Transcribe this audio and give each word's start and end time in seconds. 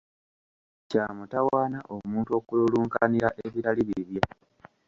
Kya 0.89 1.05
mutawaana 1.17 1.79
omuntu 1.95 2.31
okululunkanira 2.39 3.29
ebitali 3.45 3.81
bibye. 3.89 4.23